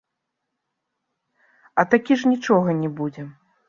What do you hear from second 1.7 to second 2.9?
А такі ж нічога не